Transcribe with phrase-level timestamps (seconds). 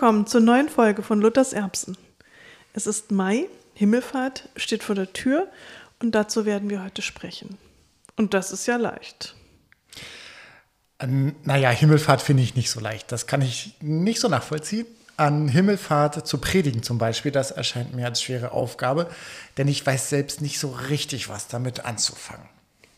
[0.00, 1.94] Willkommen zur neuen Folge von Luthers Erbsen.
[2.72, 5.46] Es ist Mai, Himmelfahrt steht vor der Tür
[6.00, 7.58] und dazu werden wir heute sprechen.
[8.16, 9.34] Und das ist ja leicht.
[11.00, 13.12] Ähm, naja, Himmelfahrt finde ich nicht so leicht.
[13.12, 14.86] Das kann ich nicht so nachvollziehen.
[15.18, 19.06] An Himmelfahrt zu predigen zum Beispiel, das erscheint mir als schwere Aufgabe,
[19.58, 22.48] denn ich weiß selbst nicht so richtig, was damit anzufangen.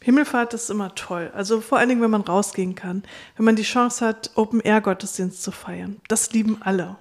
[0.02, 1.30] Himmelfahrt ist immer toll.
[1.34, 3.04] Also vor allen Dingen, wenn man rausgehen kann,
[3.36, 6.00] wenn man die Chance hat, Open-Air-Gottesdienst zu feiern.
[6.08, 6.96] Das lieben alle.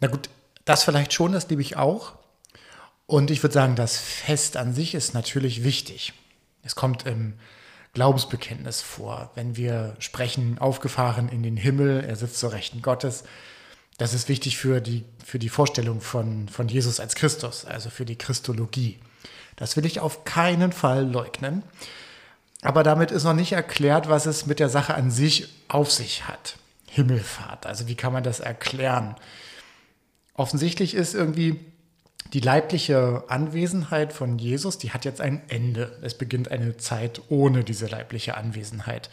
[0.00, 0.28] Na gut,
[0.64, 2.14] das vielleicht schon, das liebe ich auch.
[3.06, 6.12] Und ich würde sagen, das Fest an sich ist natürlich wichtig.
[6.62, 7.34] Es kommt im
[7.92, 13.24] Glaubensbekenntnis vor, wenn wir sprechen, aufgefahren in den Himmel, er sitzt zur Rechten Gottes.
[13.98, 18.04] Das ist wichtig für die, für die Vorstellung von, von Jesus als Christus, also für
[18.04, 18.98] die Christologie.
[19.60, 21.62] Das will ich auf keinen Fall leugnen.
[22.62, 26.26] Aber damit ist noch nicht erklärt, was es mit der Sache an sich auf sich
[26.26, 26.56] hat.
[26.88, 29.14] Himmelfahrt, also wie kann man das erklären?
[30.34, 31.60] Offensichtlich ist irgendwie
[32.32, 35.98] die leibliche Anwesenheit von Jesus, die hat jetzt ein Ende.
[36.02, 39.10] Es beginnt eine Zeit ohne diese leibliche Anwesenheit.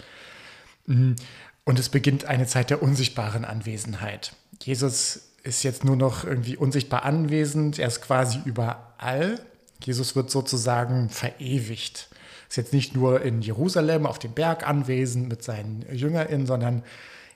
[0.88, 1.18] Und
[1.66, 4.34] es beginnt eine Zeit der unsichtbaren Anwesenheit.
[4.64, 9.40] Jesus ist jetzt nur noch irgendwie unsichtbar anwesend, er ist quasi überall.
[9.83, 12.09] Jesus wird sozusagen verewigt
[12.50, 16.84] ist jetzt nicht nur in Jerusalem auf dem Berg anwesend mit seinen JüngerInnen, sondern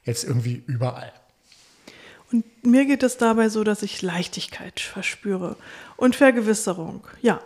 [0.06, 1.12] jetzt irgendwie überall.
[2.32, 5.58] Und mir geht es dabei so, dass ich Leichtigkeit verspüre
[5.98, 7.06] und Vergewisserung.
[7.22, 7.42] Ja,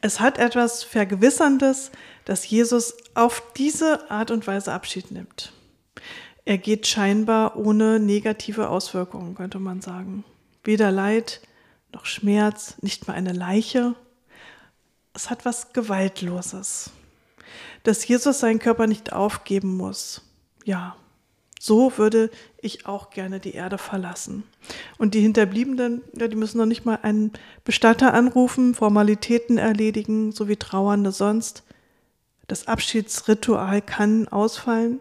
[0.00, 1.92] es hat etwas Vergewisserndes,
[2.24, 5.52] dass Jesus auf diese Art und Weise Abschied nimmt.
[6.44, 10.24] Er geht scheinbar ohne negative Auswirkungen, könnte man sagen.
[10.64, 11.40] Weder Leid
[11.92, 13.94] noch Schmerz, nicht mal eine Leiche
[15.18, 16.92] es hat was Gewaltloses.
[17.82, 20.22] Dass Jesus seinen Körper nicht aufgeben muss.
[20.64, 20.94] Ja,
[21.58, 22.30] so würde
[22.62, 24.44] ich auch gerne die Erde verlassen.
[24.96, 27.32] Und die Hinterbliebenen, ja, die müssen noch nicht mal einen
[27.64, 31.64] Bestatter anrufen, Formalitäten erledigen, so wie Trauernde sonst.
[32.46, 35.00] Das Abschiedsritual kann ausfallen.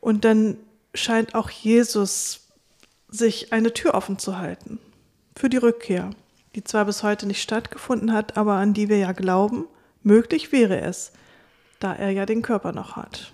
[0.00, 0.56] Und dann
[0.94, 2.46] scheint auch Jesus
[3.10, 4.78] sich eine Tür offen zu halten
[5.36, 6.10] für die Rückkehr
[6.54, 9.66] die zwar bis heute nicht stattgefunden hat, aber an die wir ja glauben,
[10.02, 11.12] möglich wäre es,
[11.80, 13.32] da er ja den Körper noch hat.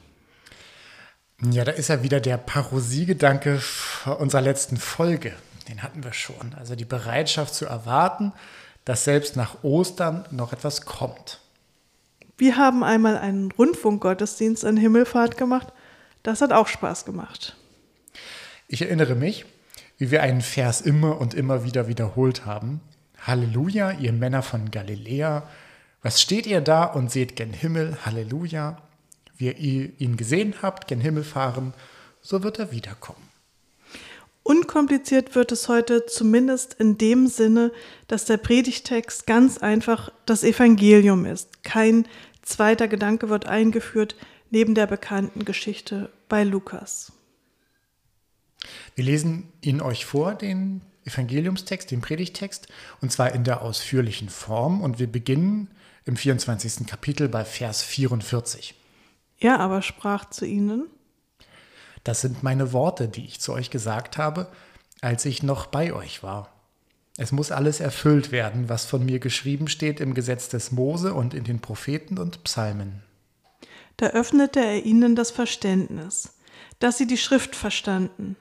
[1.42, 3.60] Ja, da ist ja wieder der Parosiegedanke
[4.18, 5.32] unserer letzten Folge.
[5.68, 6.54] Den hatten wir schon.
[6.56, 8.32] Also die Bereitschaft zu erwarten,
[8.84, 11.40] dass selbst nach Ostern noch etwas kommt.
[12.36, 15.72] Wir haben einmal einen Rundfunkgottesdienst an Himmelfahrt gemacht.
[16.22, 17.56] Das hat auch Spaß gemacht.
[18.66, 19.44] Ich erinnere mich,
[19.98, 22.80] wie wir einen Vers immer und immer wieder wiederholt haben.
[23.26, 25.48] Halleluja, ihr Männer von Galiläa,
[26.02, 28.82] was steht ihr da und seht gen Himmel, Halleluja,
[29.36, 31.72] wie ihr ihn gesehen habt, gen Himmel fahren,
[32.20, 33.28] so wird er wiederkommen.
[34.42, 37.72] Unkompliziert wird es heute zumindest in dem Sinne,
[38.08, 41.62] dass der Predigtext ganz einfach das Evangelium ist.
[41.64, 42.06] Kein
[42.42, 44.16] zweiter Gedanke wird eingeführt
[44.50, 47.12] neben der bekannten Geschichte bei Lukas.
[48.94, 52.68] Wir lesen ihn euch vor, den Evangeliumstext, den Predigtext,
[53.00, 54.80] und zwar in der ausführlichen Form.
[54.80, 55.68] Und wir beginnen
[56.04, 56.86] im 24.
[56.86, 58.74] Kapitel bei Vers 44.
[59.38, 60.86] Er aber sprach zu ihnen,
[62.04, 64.48] Das sind meine Worte, die ich zu euch gesagt habe,
[65.00, 66.50] als ich noch bei euch war.
[67.16, 71.32] Es muss alles erfüllt werden, was von mir geschrieben steht im Gesetz des Mose und
[71.32, 73.02] in den Propheten und Psalmen.
[73.98, 76.34] Da öffnete er ihnen das Verständnis,
[76.80, 78.36] dass sie die Schrift verstanden.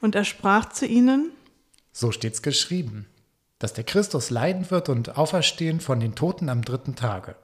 [0.00, 1.30] Und er sprach zu ihnen,
[1.98, 3.06] so steht's geschrieben,
[3.58, 7.34] dass der Christus leiden wird und auferstehen von den Toten am dritten Tage.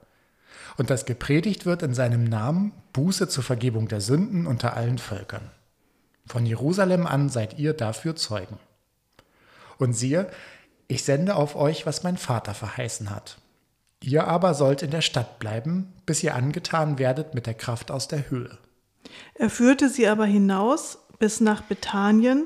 [0.77, 5.51] Und dass gepredigt wird in seinem Namen Buße zur Vergebung der Sünden unter allen Völkern.
[6.25, 8.57] Von Jerusalem an seid ihr dafür Zeugen.
[9.77, 10.29] Und siehe,
[10.87, 13.37] ich sende auf euch, was mein Vater verheißen hat.
[14.01, 18.07] Ihr aber sollt in der Stadt bleiben, bis ihr angetan werdet mit der Kraft aus
[18.07, 18.57] der Höhe.
[19.33, 22.45] Er führte sie aber hinaus bis nach Bethanien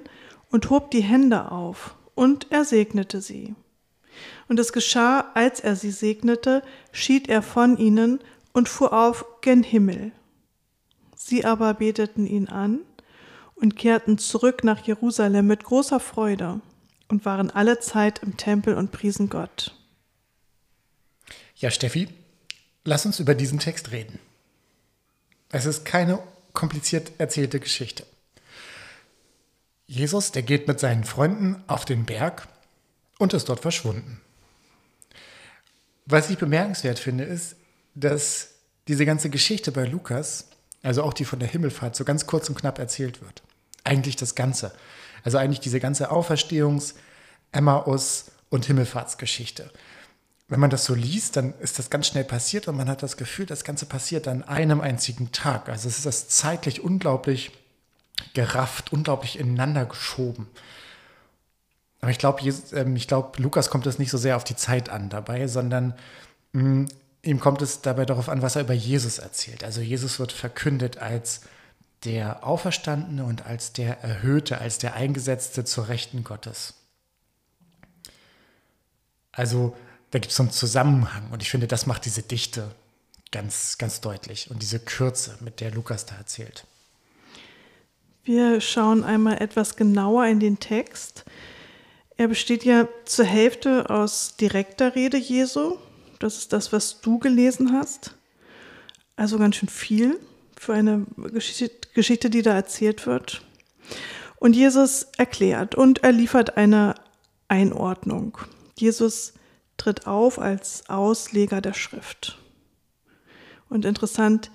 [0.50, 3.56] und hob die Hände auf und er segnete sie.
[4.50, 8.20] Und es geschah, als er sie segnete, schied er von ihnen
[8.52, 10.12] und fuhr auf gen Himmel.
[11.16, 12.82] Sie aber beteten ihn an
[13.56, 16.60] und kehrten zurück nach Jerusalem mit großer Freude
[17.08, 19.74] und waren alle Zeit im Tempel und priesen Gott.
[21.56, 22.10] Ja, Steffi,
[22.84, 24.20] lass uns über diesen Text reden.
[25.54, 26.20] Es ist keine
[26.52, 28.06] kompliziert erzählte Geschichte.
[29.90, 32.48] Jesus, der geht mit seinen Freunden auf den Berg
[33.18, 34.22] und ist dort verschwunden.
[36.06, 37.56] Was ich bemerkenswert finde, ist,
[37.96, 38.50] dass
[38.88, 40.46] diese ganze Geschichte bei Lukas,
[40.84, 43.42] also auch die von der Himmelfahrt, so ganz kurz und knapp erzählt wird.
[43.84, 44.72] eigentlich das Ganze.
[45.24, 46.94] Also eigentlich diese ganze Auferstehungs-,
[47.52, 49.72] Emmaus- und Himmelfahrtsgeschichte.
[50.50, 53.18] Wenn man das so liest, dann ist das ganz schnell passiert und man hat das
[53.18, 55.68] Gefühl, das Ganze passiert an einem einzigen Tag.
[55.68, 57.52] Also es ist das zeitlich unglaublich
[58.34, 60.48] gerafft, unglaublich ineinander geschoben.
[62.02, 62.42] Aber ich glaube,
[62.74, 65.94] ähm, ich glaub, Lukas kommt es nicht so sehr auf die Zeit an dabei, sondern
[66.54, 66.90] mh, mm,
[67.24, 69.64] ihm kommt es dabei darauf an, was er über Jesus erzählt.
[69.64, 71.42] Also Jesus wird verkündet als
[72.06, 76.76] der Auferstandene und als der Erhöhte, als der Eingesetzte zur Rechten Gottes.
[79.34, 79.76] Also
[80.12, 82.74] da gibt es so einen Zusammenhang und ich finde, das macht diese Dichte
[83.32, 86.66] ganz, ganz deutlich und diese Kürze, mit der Lukas da erzählt.
[88.30, 91.26] Wir schauen einmal etwas genauer in den Text.
[92.16, 95.78] Er besteht ja zur Hälfte aus direkter Rede Jesu.
[96.20, 98.16] Das ist das, was du gelesen hast.
[99.16, 100.20] Also ganz schön viel
[100.56, 101.08] für eine
[101.96, 103.42] Geschichte, die da erzählt wird.
[104.36, 106.94] Und Jesus erklärt und er liefert eine
[107.48, 108.38] Einordnung.
[108.78, 109.34] Jesus
[109.78, 112.38] tritt auf als Ausleger der Schrift.
[113.70, 114.52] Und interessant,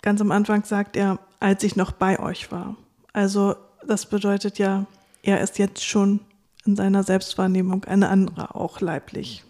[0.00, 2.76] ganz am Anfang sagt er, als ich noch bei euch war.
[3.14, 3.54] Also
[3.86, 4.84] das bedeutet ja,
[5.22, 6.20] er ist jetzt schon
[6.66, 9.44] in seiner Selbstwahrnehmung eine andere, auch leiblich.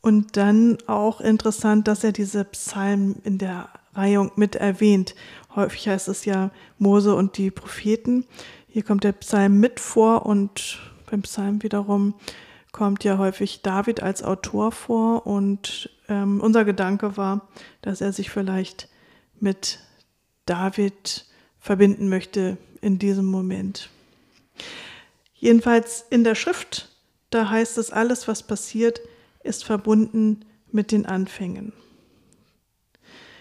[0.00, 5.16] Und dann auch interessant, dass er diese Psalmen in der Reihung mit erwähnt.
[5.56, 8.24] Häufig heißt es ja Mose und die Propheten.
[8.68, 10.78] Hier kommt der Psalm mit vor und
[11.10, 12.14] beim Psalm wiederum
[12.72, 17.48] kommt ja häufig David als Autor vor und ähm, unser Gedanke war,
[17.80, 18.88] dass er sich vielleicht
[19.40, 19.80] mit
[20.44, 21.25] David
[21.66, 23.90] verbinden möchte in diesem Moment.
[25.34, 26.88] Jedenfalls in der Schrift,
[27.30, 29.00] da heißt es, alles, was passiert,
[29.42, 31.72] ist verbunden mit den Anfängen.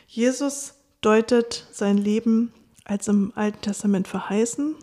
[0.08, 2.52] Jesus deutet sein Leben
[2.84, 4.76] als im Alten Testament verheißen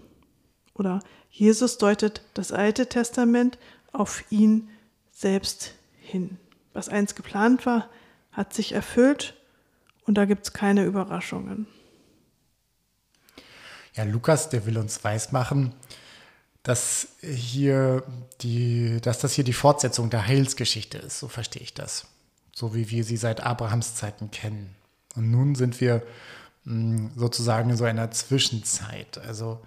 [0.74, 3.58] oder Jesus deutet das Alte Testament
[3.90, 4.68] auf ihn
[5.10, 6.38] selbst hin.
[6.74, 7.88] Was einst geplant war,
[8.30, 9.34] hat sich erfüllt
[10.06, 11.66] und da gibt es keine Überraschungen.
[13.94, 15.74] Ja, Lukas, der will uns weismachen,
[16.62, 18.02] dass hier
[18.40, 22.06] die, dass das hier die Fortsetzung der Heilsgeschichte ist, so verstehe ich das.
[22.54, 24.74] So wie wir sie seit Abrahams Zeiten kennen.
[25.16, 26.02] Und nun sind wir
[26.64, 29.18] hm, sozusagen in so einer Zwischenzeit.
[29.18, 29.60] Also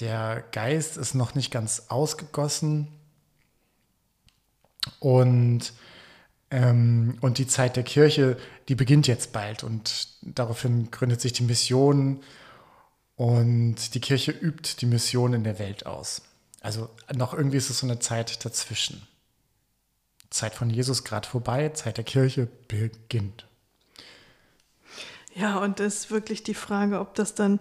[0.00, 2.88] der Geist ist noch nicht ganz ausgegossen,
[4.98, 5.72] und,
[6.50, 8.36] ähm, und die Zeit der Kirche,
[8.68, 12.20] die beginnt jetzt bald und daraufhin gründet sich die Mission
[13.16, 16.22] und die Kirche übt die Mission in der Welt aus.
[16.60, 19.06] Also noch irgendwie ist es so eine Zeit dazwischen.
[20.30, 23.46] Zeit von Jesus gerade vorbei, Zeit der Kirche beginnt.
[25.34, 27.60] Ja, und es ist wirklich die Frage, ob das dann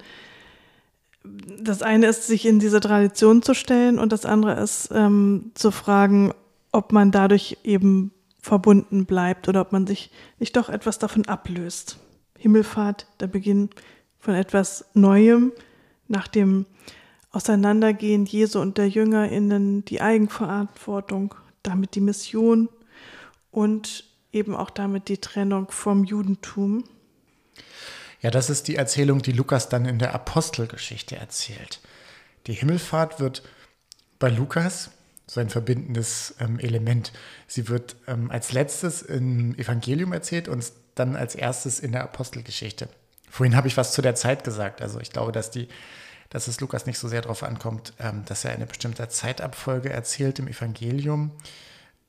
[1.24, 5.72] das eine ist, sich in diese Tradition zu stellen und das andere ist ähm, zu
[5.72, 6.34] fragen,
[6.72, 10.10] ob man dadurch eben verbunden bleibt oder ob man sich
[10.40, 12.00] nicht doch etwas davon ablöst.
[12.38, 13.70] Himmelfahrt, der Beginn
[14.22, 15.52] von etwas Neuem,
[16.08, 16.66] nach dem
[17.32, 22.70] Auseinandergehen Jesu und der JüngerInnen, die Eigenverantwortung, damit die Mission
[23.52, 26.84] und eben auch damit die Trennung vom Judentum.
[28.22, 31.82] Ja, das ist die Erzählung, die Lukas dann in der Apostelgeschichte erzählt.
[32.48, 33.44] Die Himmelfahrt wird
[34.20, 34.92] bei Lukas
[35.26, 37.14] so ein verbindendes ähm, Element.
[37.48, 42.90] Sie wird ähm, als letztes im Evangelium erzählt und dann als erstes in der Apostelgeschichte.
[43.32, 44.82] Vorhin habe ich was zu der Zeit gesagt.
[44.82, 45.70] Also ich glaube, dass die,
[46.30, 50.38] dass es Lukas nicht so sehr darauf ankommt, ähm, dass er eine bestimmte Zeitabfolge erzählt
[50.40, 51.32] im Evangelium.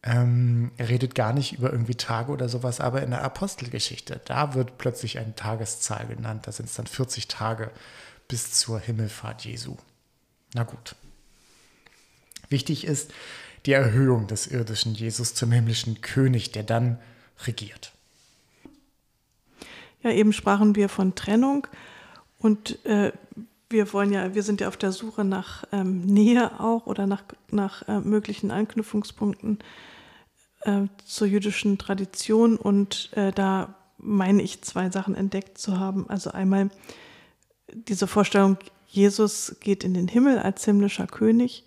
[0.02, 4.54] Ähm, er redet gar nicht über irgendwie Tage oder sowas, aber in der Apostelgeschichte, da
[4.54, 6.48] wird plötzlich eine Tageszahl genannt.
[6.48, 7.70] Da sind es dann 40 Tage
[8.26, 9.76] bis zur Himmelfahrt Jesu.
[10.54, 10.96] Na gut.
[12.48, 13.12] Wichtig ist
[13.64, 16.98] die Erhöhung des irdischen Jesus zum himmlischen König, der dann
[17.46, 17.92] regiert.
[20.02, 21.66] Ja, eben sprachen wir von Trennung
[22.38, 23.12] und äh,
[23.68, 27.22] wir wollen ja, wir sind ja auf der Suche nach ähm, Nähe auch oder nach,
[27.50, 29.58] nach äh, möglichen Anknüpfungspunkten
[30.62, 36.08] äh, zur jüdischen Tradition und äh, da meine ich zwei Sachen entdeckt zu haben.
[36.08, 36.70] Also einmal
[37.72, 41.64] diese Vorstellung, Jesus geht in den Himmel als himmlischer König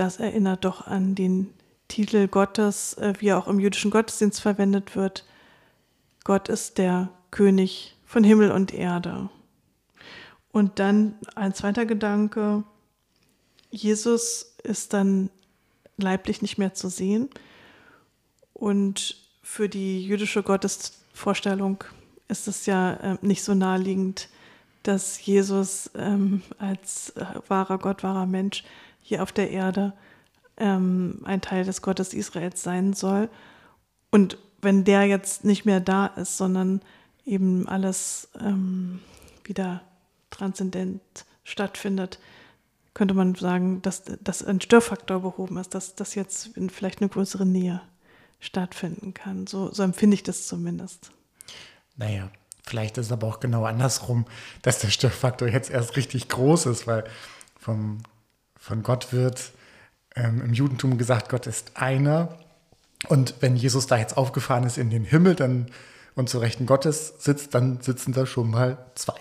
[0.00, 1.52] das erinnert doch an den
[1.88, 5.26] Titel Gottes, äh, wie er auch im jüdischen Gottesdienst verwendet wird.
[6.24, 9.28] Gott ist der König von Himmel und Erde.
[10.52, 12.64] Und dann ein zweiter Gedanke,
[13.70, 15.30] Jesus ist dann
[15.96, 17.28] leiblich nicht mehr zu sehen.
[18.52, 21.84] Und für die jüdische Gottesvorstellung
[22.28, 24.28] ist es ja äh, nicht so naheliegend,
[24.82, 28.64] dass Jesus ähm, als äh, wahrer Gott, wahrer Mensch
[29.02, 29.92] hier auf der Erde
[30.56, 33.28] ähm, ein Teil des Gottes Israels sein soll.
[34.10, 36.80] Und wenn der jetzt nicht mehr da ist, sondern
[37.24, 39.00] eben alles ähm,
[39.44, 39.82] wieder
[40.30, 41.00] transzendent
[41.44, 42.18] stattfindet,
[42.94, 47.08] könnte man sagen, dass, dass ein Störfaktor behoben ist, dass das jetzt in vielleicht eine
[47.08, 47.80] größere Nähe
[48.40, 49.46] stattfinden kann.
[49.46, 51.12] So, so empfinde ich das zumindest.
[51.96, 52.30] Naja,
[52.64, 54.24] vielleicht ist es aber auch genau andersrum,
[54.62, 57.04] dass der Störfaktor jetzt erst richtig groß ist, weil
[57.58, 57.98] vom,
[58.56, 59.52] von Gott wird
[60.16, 62.38] ähm, im Judentum gesagt, Gott ist einer.
[63.08, 65.70] Und wenn Jesus da jetzt aufgefahren ist in den Himmel dann,
[66.14, 69.18] und zu Rechten Gottes sitzt, dann sitzen da schon mal zwei.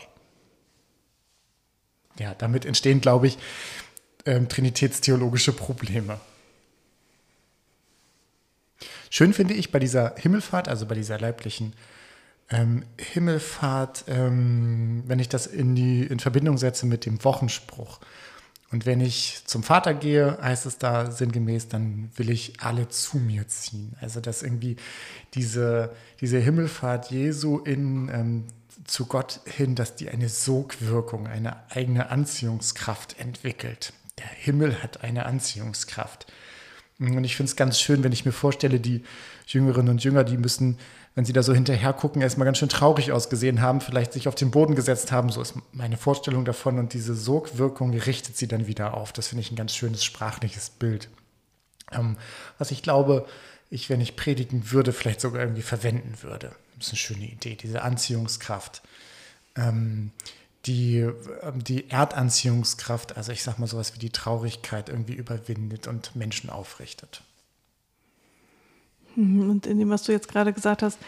[2.17, 3.37] Ja, damit entstehen, glaube ich,
[4.25, 6.19] ähm, trinitätstheologische Probleme.
[9.09, 11.73] Schön finde ich bei dieser Himmelfahrt, also bei dieser leiblichen
[12.49, 17.99] ähm, Himmelfahrt, ähm, wenn ich das in, die, in Verbindung setze mit dem Wochenspruch.
[18.71, 23.17] Und wenn ich zum Vater gehe, heißt es da sinngemäß, dann will ich alle zu
[23.17, 23.95] mir ziehen.
[23.99, 24.75] Also dass irgendwie
[25.33, 28.43] diese, diese Himmelfahrt Jesu in, ähm,
[28.85, 33.93] zu Gott hin, dass die eine Sogwirkung, eine eigene Anziehungskraft entwickelt.
[34.19, 36.31] Der Himmel hat eine Anziehungskraft.
[36.99, 39.03] Und ich finde es ganz schön, wenn ich mir vorstelle, die
[39.47, 40.77] Jüngerinnen und Jünger, die müssen,
[41.15, 44.35] wenn sie da so hinterher gucken, erstmal ganz schön traurig ausgesehen haben, vielleicht sich auf
[44.35, 45.29] den Boden gesetzt haben.
[45.29, 46.77] So ist meine Vorstellung davon.
[46.77, 49.13] Und diese Sogwirkung richtet sie dann wieder auf.
[49.13, 51.09] Das finde ich ein ganz schönes sprachliches Bild.
[51.93, 52.17] Ähm,
[52.57, 53.25] was ich glaube,
[53.69, 56.51] ich, wenn ich predigen würde, vielleicht sogar irgendwie verwenden würde.
[56.77, 58.81] Das ist eine schöne Idee, diese Anziehungskraft.
[59.55, 60.11] Ähm,
[60.69, 60.97] die,
[61.41, 66.51] ähm, die Erdanziehungskraft, also ich sag mal sowas wie die Traurigkeit irgendwie überwindet und Menschen
[66.51, 67.23] aufrichtet.
[69.15, 70.99] Mhm, und in dem, was du jetzt gerade gesagt hast,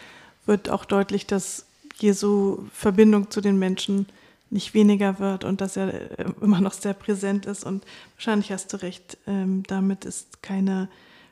[0.47, 4.07] wird auch deutlich, dass Jesu Verbindung zu den Menschen
[4.49, 7.63] nicht weniger wird und dass er äh, immer noch sehr präsent ist.
[7.63, 10.89] Und wahrscheinlich hast du recht, ähm, damit ist keine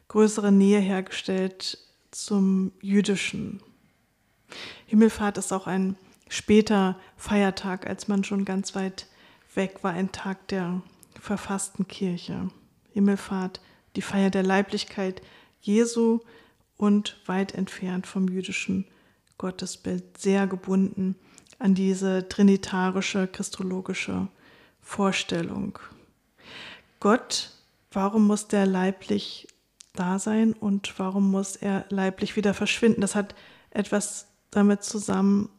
[0.07, 1.79] größere Nähe hergestellt
[2.11, 3.59] zum Jüdischen.
[4.85, 5.95] Himmelfahrt ist auch ein
[6.29, 9.07] später Feiertag, als man schon ganz weit
[9.55, 10.81] weg war, ein Tag der
[11.19, 12.49] verfassten Kirche.
[12.93, 13.59] Himmelfahrt,
[13.95, 15.21] die Feier der Leiblichkeit
[15.59, 16.19] Jesu
[16.77, 18.85] und weit entfernt vom jüdischen
[19.37, 21.15] Gottesbild, sehr gebunden
[21.59, 24.27] an diese trinitarische, christologische
[24.81, 25.77] Vorstellung.
[26.99, 27.51] Gott,
[27.91, 29.47] warum muss der leiblich
[29.93, 33.01] da sein und warum muss er leiblich wieder verschwinden?
[33.01, 33.35] Das hat
[33.71, 35.49] etwas damit zusammen,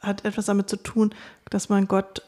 [0.00, 1.14] hat etwas damit zu tun,
[1.50, 2.22] dass man Gott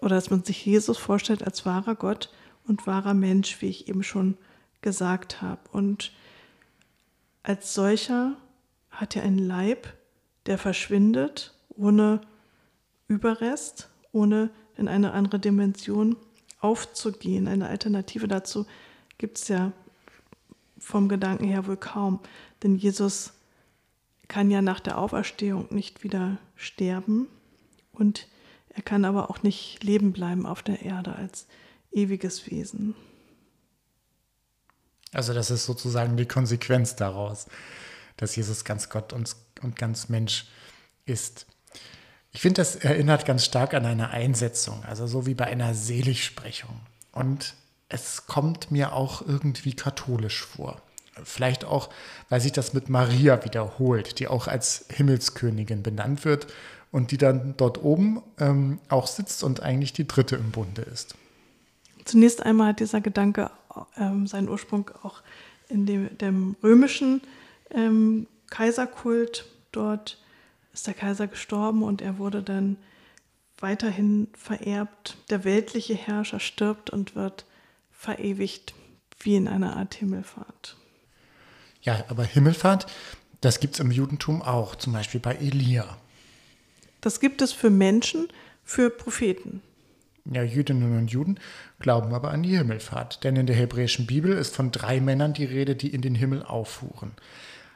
[0.00, 2.30] oder dass man sich Jesus vorstellt als wahrer Gott
[2.66, 4.36] und wahrer Mensch, wie ich eben schon
[4.80, 5.60] gesagt habe.
[5.72, 6.12] Und
[7.42, 8.36] als solcher
[8.90, 9.88] hat er einen Leib,
[10.46, 12.20] der verschwindet ohne
[13.08, 16.16] Überrest, ohne in eine andere Dimension
[16.60, 17.48] aufzugehen.
[17.48, 18.66] Eine Alternative dazu
[19.18, 19.72] gibt es ja
[20.78, 22.20] vom Gedanken her wohl kaum.
[22.62, 23.32] Denn Jesus
[24.32, 27.28] kann ja nach der Auferstehung nicht wieder sterben
[27.92, 28.28] und
[28.70, 31.46] er kann aber auch nicht leben bleiben auf der Erde als
[31.90, 32.94] ewiges Wesen.
[35.12, 37.44] Also das ist sozusagen die Konsequenz daraus,
[38.16, 40.46] dass Jesus ganz Gott und, und ganz Mensch
[41.04, 41.44] ist.
[42.30, 46.80] Ich finde, das erinnert ganz stark an eine Einsetzung, also so wie bei einer Seligsprechung.
[47.12, 47.52] Und
[47.90, 50.80] es kommt mir auch irgendwie katholisch vor.
[51.24, 51.90] Vielleicht auch,
[52.28, 56.46] weil sich das mit Maria wiederholt, die auch als Himmelskönigin benannt wird
[56.90, 61.14] und die dann dort oben ähm, auch sitzt und eigentlich die dritte im Bunde ist.
[62.04, 63.50] Zunächst einmal hat dieser Gedanke
[63.96, 65.22] ähm, seinen Ursprung auch
[65.68, 67.22] in dem, dem römischen
[67.70, 69.46] ähm, Kaiserkult.
[69.70, 70.18] Dort
[70.72, 72.76] ist der Kaiser gestorben und er wurde dann
[73.58, 75.16] weiterhin vererbt.
[75.30, 77.46] Der weltliche Herrscher stirbt und wird
[77.90, 78.74] verewigt
[79.20, 80.76] wie in einer Art Himmelfahrt.
[81.82, 82.86] Ja, aber Himmelfahrt,
[83.40, 85.96] das gibt es im Judentum auch, zum Beispiel bei Elia.
[87.00, 88.28] Das gibt es für Menschen,
[88.64, 89.60] für Propheten.
[90.24, 91.40] Ja, Jüdinnen und Juden
[91.80, 95.44] glauben aber an die Himmelfahrt, denn in der hebräischen Bibel ist von drei Männern die
[95.44, 97.12] Rede, die in den Himmel auffuhren.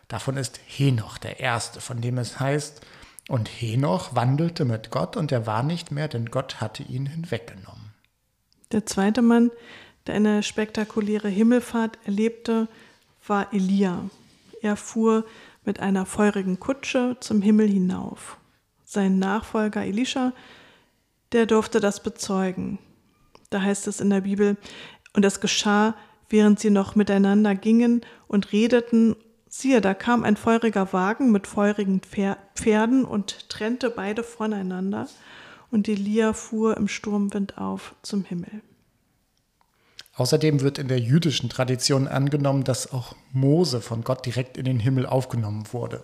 [0.07, 2.83] Davon ist Henoch der erste, von dem es heißt,
[3.29, 7.93] und Henoch wandelte mit Gott und er war nicht mehr, denn Gott hatte ihn hinweggenommen.
[8.71, 9.51] Der zweite Mann,
[10.07, 12.69] der eine spektakuläre Himmelfahrt erlebte,
[13.29, 14.09] war Elia.
[14.63, 15.25] Er fuhr
[15.65, 18.39] mit einer feurigen Kutsche zum Himmel hinauf.
[18.85, 20.33] Sein Nachfolger Elisha,
[21.33, 22.79] der durfte das bezeugen.
[23.51, 24.57] Da heißt es in der Bibel,
[25.13, 25.95] und es geschah,
[26.29, 29.17] während sie noch miteinander gingen und redeten,
[29.49, 32.01] siehe, da kam ein feuriger Wagen mit feurigen
[32.55, 35.09] Pferden und trennte beide voneinander.
[35.71, 38.63] und Elia fuhr im Sturmwind auf zum Himmel.
[40.17, 44.81] Außerdem wird in der jüdischen Tradition angenommen, dass auch Mose von Gott direkt in den
[44.81, 46.03] Himmel aufgenommen wurde.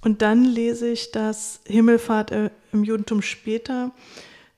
[0.00, 3.90] Und dann lese ich, dass Himmelfahrt äh, im Judentum später,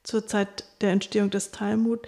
[0.02, 2.06] zur Zeit der Entstehung des Talmud,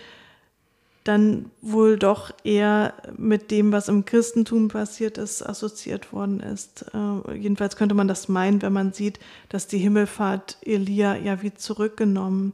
[1.04, 6.84] dann wohl doch eher mit dem, was im Christentum passiert ist, assoziiert worden ist.
[6.92, 11.54] Äh, jedenfalls könnte man das meinen, wenn man sieht, dass die Himmelfahrt Elia ja wie
[11.54, 12.52] zurückgenommen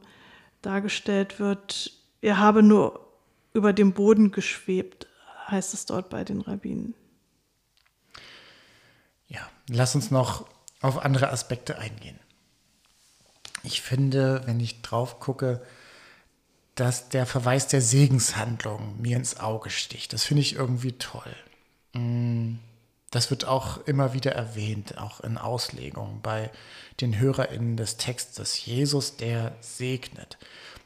[0.61, 1.91] dargestellt wird.
[2.25, 3.07] Er habe nur
[3.53, 5.05] über dem Boden geschwebt,
[5.47, 6.95] heißt es dort bei den Rabbinen.
[9.27, 10.47] Ja, lass uns noch
[10.81, 12.19] auf andere Aspekte eingehen.
[13.61, 15.61] Ich finde, wenn ich drauf gucke,
[16.73, 20.11] dass der Verweis der Segenshandlung mir ins Auge sticht.
[20.11, 21.35] Das finde ich irgendwie toll.
[21.93, 22.55] Mm,
[23.11, 26.49] das wird auch immer wieder erwähnt, auch in Auslegungen bei
[27.01, 28.65] den HörerInnen des Textes.
[28.65, 30.39] Jesus, der segnet.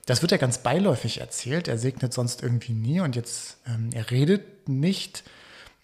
[0.09, 1.67] Das wird ja ganz beiläufig erzählt.
[1.67, 5.23] Er segnet sonst irgendwie nie und jetzt, ähm, er redet nicht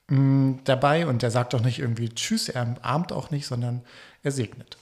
[0.08, 3.84] mh, mm, dabei und er sagt auch nicht irgendwie Tschüss, er umarmt auch nicht, sondern
[4.24, 4.77] er segnet.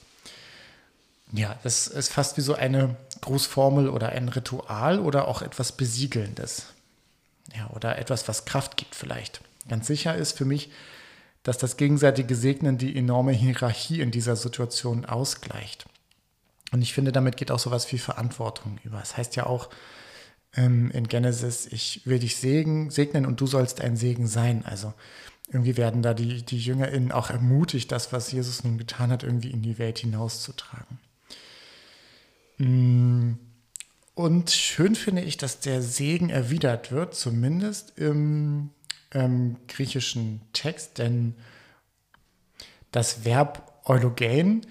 [1.30, 6.68] Ja, das ist fast wie so eine Grußformel oder ein Ritual oder auch etwas Besiegelndes.
[7.54, 9.42] Ja, oder etwas, was Kraft gibt vielleicht.
[9.68, 10.70] Ganz sicher ist für mich,
[11.42, 15.84] dass das gegenseitige Segnen die enorme Hierarchie in dieser Situation ausgleicht.
[16.74, 19.00] Und ich finde, damit geht auch so was wie Verantwortung über.
[19.00, 19.70] Es heißt ja auch
[20.56, 24.64] ähm, in Genesis, ich will dich segnen, segnen und du sollst ein Segen sein.
[24.66, 24.92] Also
[25.46, 29.52] irgendwie werden da die, die JüngerInnen auch ermutigt, das, was Jesus nun getan hat, irgendwie
[29.52, 30.98] in die Welt hinauszutragen.
[32.58, 33.34] Mm.
[34.16, 38.70] Und schön finde ich, dass der Segen erwidert wird, zumindest im
[39.12, 41.36] ähm, griechischen Text, denn
[42.90, 44.66] das Verb eulogen,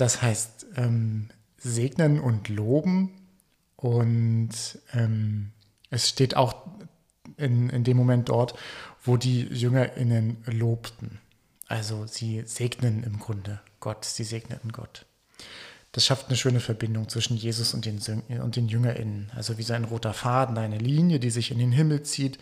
[0.00, 3.12] das heißt ähm, segnen und loben.
[3.76, 4.50] Und
[4.92, 5.52] ähm,
[5.90, 6.54] es steht auch
[7.36, 8.54] in, in dem Moment dort,
[9.02, 11.18] wo die JüngerInnen lobten.
[11.66, 15.06] Also sie segnen im Grunde Gott, sie segneten Gott
[15.92, 18.00] das schafft eine schöne Verbindung zwischen Jesus und den,
[18.40, 19.32] und den JüngerInnen.
[19.34, 22.38] Also wie so ein roter Faden, eine Linie, die sich in den Himmel zieht.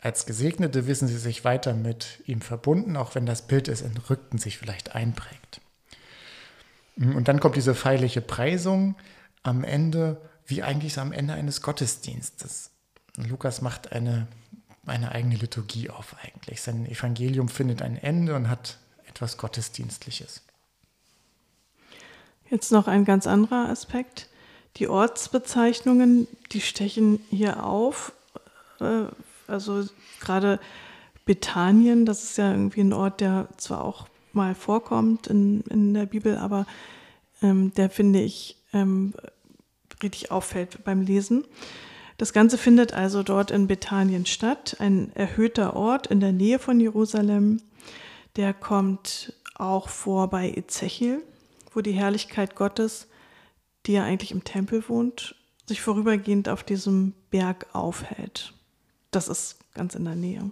[0.00, 4.38] Als Gesegnete wissen sie sich weiter mit ihm verbunden, auch wenn das Bild des Entrückten
[4.38, 5.60] sich vielleicht einprägt.
[6.98, 8.96] Und dann kommt diese feierliche Preisung
[9.42, 12.70] am Ende, wie eigentlich am Ende eines Gottesdienstes.
[13.16, 14.26] Lukas macht eine,
[14.86, 16.60] eine eigene Liturgie auf eigentlich.
[16.60, 20.42] Sein Evangelium findet ein Ende und hat etwas Gottesdienstliches.
[22.50, 24.28] Jetzt noch ein ganz anderer Aspekt.
[24.76, 28.12] Die Ortsbezeichnungen, die stechen hier auf.
[28.80, 29.04] Äh,
[29.46, 29.84] also
[30.20, 30.58] gerade
[31.24, 36.06] Bethanien, das ist ja irgendwie ein Ort, der zwar auch mal vorkommt in, in der
[36.06, 36.66] Bibel, aber
[37.42, 39.14] ähm, der finde ich ähm,
[40.02, 41.44] richtig auffällt beim Lesen.
[42.16, 46.80] Das Ganze findet also dort in Bethanien statt, ein erhöhter Ort in der Nähe von
[46.80, 47.62] Jerusalem.
[48.36, 51.22] Der kommt auch vor bei Ezechiel,
[51.72, 53.06] wo die Herrlichkeit Gottes,
[53.86, 55.36] die ja eigentlich im Tempel wohnt,
[55.66, 58.52] sich vorübergehend auf diesem Berg aufhält.
[59.10, 60.50] Das ist ganz in der Nähe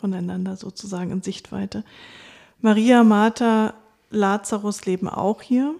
[0.00, 1.84] voneinander sozusagen in Sichtweite.
[2.60, 3.74] Maria, Martha,
[4.10, 5.74] Lazarus leben auch hier.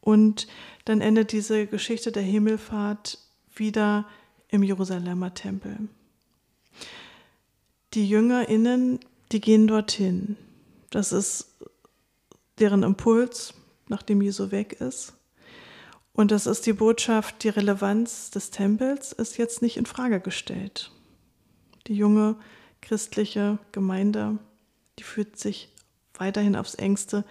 [0.00, 0.46] Und
[0.84, 3.18] dann endet diese Geschichte der Himmelfahrt
[3.54, 4.06] wieder
[4.48, 5.88] im Jerusalemer Tempel.
[7.94, 9.00] Die JüngerInnen,
[9.32, 10.36] die gehen dorthin.
[10.90, 11.56] Das ist
[12.58, 13.54] deren Impuls,
[13.88, 15.14] nachdem Jesu weg ist.
[16.12, 20.90] Und das ist die Botschaft, die Relevanz des Tempels ist jetzt nicht in Frage gestellt.
[21.86, 22.36] Die junge
[22.80, 24.38] christliche Gemeinde,
[24.98, 25.68] die fühlt sich
[26.14, 27.24] weiterhin aufs engste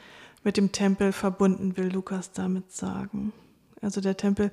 [0.43, 3.33] mit dem Tempel verbunden, will Lukas damit sagen.
[3.81, 4.51] Also der Tempel,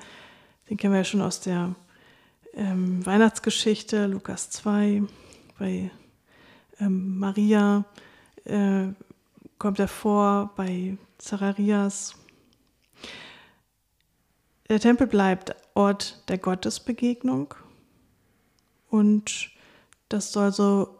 [0.68, 1.74] den kennen wir ja schon aus der
[2.54, 5.02] ähm, Weihnachtsgeschichte, Lukas 2,
[5.58, 5.90] bei
[6.80, 7.84] ähm, Maria
[8.44, 8.88] äh,
[9.58, 12.14] kommt er vor, bei Zacharias.
[14.68, 17.54] Der Tempel bleibt Ort der Gottesbegegnung
[18.88, 19.50] und
[20.08, 20.98] das soll so,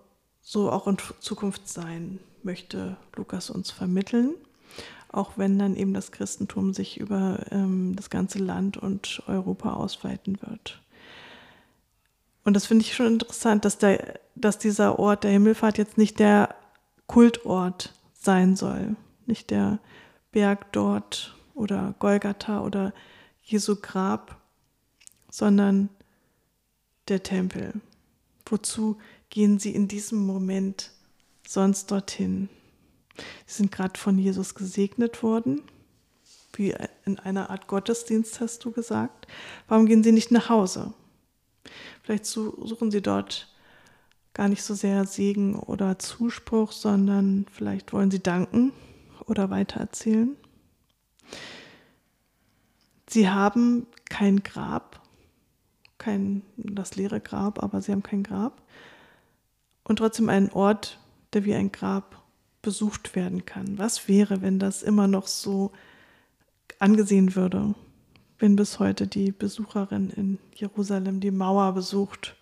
[0.53, 4.35] so auch in Zukunft sein, möchte Lukas uns vermitteln,
[5.11, 10.39] auch wenn dann eben das Christentum sich über ähm, das ganze Land und Europa ausweiten
[10.43, 10.83] wird.
[12.45, 16.19] Und das finde ich schon interessant, dass, der, dass dieser Ort der Himmelfahrt jetzt nicht
[16.19, 16.55] der
[17.07, 19.79] Kultort sein soll, nicht der
[20.33, 22.93] Berg dort oder Golgatha oder
[23.43, 24.39] Jesu Grab,
[25.31, 25.89] sondern
[27.09, 27.81] der Tempel.
[28.45, 28.99] Wozu
[29.33, 30.93] gehen sie in diesem Moment
[31.49, 32.49] sonst dorthin?
[33.47, 35.63] Sie sind gerade von Jesus gesegnet worden
[36.55, 36.75] wie
[37.07, 39.27] in einer Art Gottesdienst, hast du gesagt.
[39.69, 40.93] Warum gehen Sie nicht nach Hause?
[42.03, 43.49] Vielleicht suchen Sie dort
[44.35, 48.73] gar nicht so sehr Segen oder Zuspruch, sondern vielleicht wollen Sie danken
[49.25, 50.37] oder weitererzählen.
[53.09, 55.01] Sie haben kein Grab,
[55.97, 58.63] kein das leere Grab, aber sie haben kein Grab
[59.85, 60.99] und trotzdem einen Ort,
[61.33, 62.23] der wie ein Grab
[62.63, 63.79] besucht werden kann.
[63.79, 65.73] Was wäre, wenn das immer noch so
[66.79, 67.75] angesehen würde,
[68.39, 72.37] wenn bis heute die Besucherin in Jerusalem die Mauer besucht,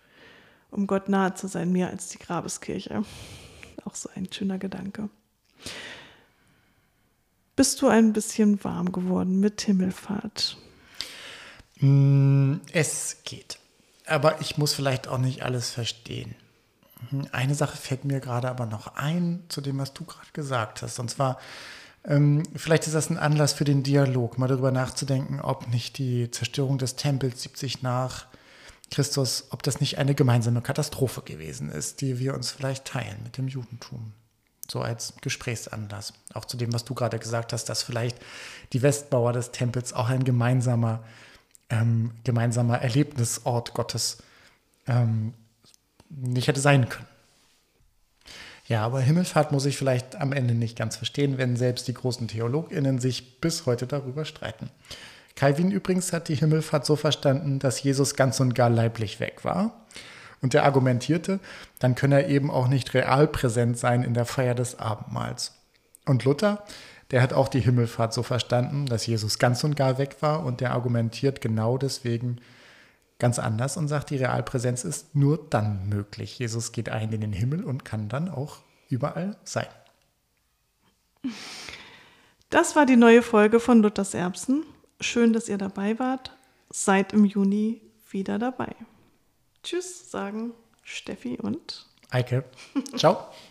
[0.69, 3.03] um Gott nahe zu sein, mehr als die Grabeskirche?
[3.85, 5.09] Auch so ein schöner Gedanke.
[7.55, 10.57] Bist du ein bisschen warm geworden mit Himmelfahrt?
[11.79, 13.59] Mm, es geht.
[14.05, 16.35] Aber ich muss vielleicht auch nicht alles verstehen.
[17.09, 17.27] Mhm.
[17.31, 20.99] Eine Sache fällt mir gerade aber noch ein zu dem, was du gerade gesagt hast.
[20.99, 21.39] Und zwar,
[22.05, 26.31] ähm, vielleicht ist das ein Anlass für den Dialog, mal darüber nachzudenken, ob nicht die
[26.31, 28.27] Zerstörung des Tempels 70 nach
[28.89, 33.37] Christus, ob das nicht eine gemeinsame Katastrophe gewesen ist, die wir uns vielleicht teilen mit
[33.37, 34.13] dem Judentum.
[34.69, 36.13] So als Gesprächsanlass.
[36.33, 38.17] Auch zu dem, was du gerade gesagt hast, dass vielleicht
[38.73, 41.03] die Westbauer des Tempels auch ein gemeinsamer,
[41.69, 44.19] ähm, gemeinsamer Erlebnisort Gottes
[44.87, 45.33] ähm,
[46.15, 47.07] nicht hätte sein können.
[48.67, 52.27] Ja, aber Himmelfahrt muss ich vielleicht am Ende nicht ganz verstehen, wenn selbst die großen
[52.27, 54.69] TheologInnen sich bis heute darüber streiten.
[55.35, 59.85] Calvin übrigens hat die Himmelfahrt so verstanden, dass Jesus ganz und gar leiblich weg war.
[60.41, 61.39] Und er argumentierte,
[61.79, 65.53] dann könne er eben auch nicht real präsent sein in der Feier des Abendmahls.
[66.05, 66.63] Und Luther,
[67.11, 70.61] der hat auch die Himmelfahrt so verstanden, dass Jesus ganz und gar weg war und
[70.61, 72.39] der argumentiert genau deswegen,
[73.21, 76.39] ganz anders und sagt, die Realpräsenz ist nur dann möglich.
[76.39, 78.57] Jesus geht ein in den Himmel und kann dann auch
[78.89, 79.67] überall sein.
[82.49, 84.63] Das war die neue Folge von Luthers Erbsen.
[84.99, 86.35] Schön, dass ihr dabei wart.
[86.71, 88.75] Seid im Juni wieder dabei.
[89.61, 90.53] Tschüss, sagen
[90.83, 92.43] Steffi und Eike.
[92.97, 93.27] Ciao.